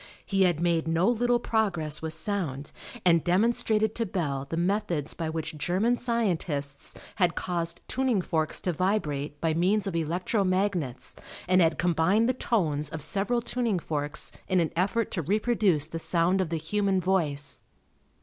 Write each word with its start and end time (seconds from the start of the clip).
He 0.25 0.45
had 0.45 0.59
made 0.59 0.87
no 0.87 1.07
little 1.07 1.39
progress 1.39 2.01
with 2.01 2.13
sound, 2.13 2.71
and 3.05 3.23
demonstrated 3.23 3.93
to 3.93 4.05
Bell 4.07 4.47
the 4.49 4.57
methods 4.57 5.13
by 5.13 5.29
which 5.29 5.59
German 5.59 5.95
scientists 5.95 6.95
had 7.17 7.35
caused 7.35 7.87
tuning 7.87 8.19
forks 8.19 8.59
to 8.61 8.73
vibrate 8.73 9.39
by 9.39 9.53
means 9.53 9.85
of 9.85 9.95
electro 9.95 10.43
magnets 10.43 11.15
and 11.47 11.61
had 11.61 11.77
combined 11.77 12.27
the 12.27 12.33
tones 12.33 12.89
of 12.89 13.03
several 13.03 13.43
tuning 13.43 13.77
forks 13.77 14.31
in 14.47 14.59
an 14.59 14.73
effort 14.75 15.11
to 15.11 15.21
reproduce 15.21 15.85
the 15.85 15.99
sound 15.99 16.41
of 16.41 16.49
the 16.49 16.57
human 16.57 16.99
voice. 16.99 17.61